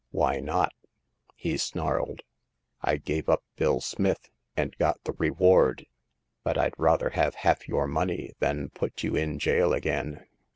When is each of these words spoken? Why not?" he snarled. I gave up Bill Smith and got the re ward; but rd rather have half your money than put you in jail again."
Why 0.09 0.39
not?" 0.39 0.73
he 1.35 1.57
snarled. 1.57 2.23
I 2.81 2.97
gave 2.97 3.29
up 3.29 3.43
Bill 3.55 3.81
Smith 3.81 4.31
and 4.57 4.75
got 4.79 4.99
the 5.03 5.11
re 5.11 5.29
ward; 5.29 5.85
but 6.43 6.57
rd 6.57 6.73
rather 6.79 7.11
have 7.11 7.35
half 7.35 7.67
your 7.67 7.85
money 7.85 8.31
than 8.39 8.69
put 8.71 9.03
you 9.03 9.15
in 9.15 9.37
jail 9.37 9.73
again." 9.73 10.25